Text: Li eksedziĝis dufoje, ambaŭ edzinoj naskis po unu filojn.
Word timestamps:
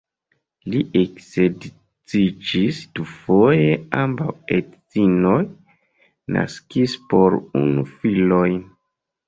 Li 0.75 0.79
eksedziĝis 1.01 2.79
dufoje, 3.01 3.69
ambaŭ 4.05 4.33
edzinoj 4.57 5.37
naskis 6.39 6.99
po 7.15 7.23
unu 7.65 7.89
filojn. 7.95 8.61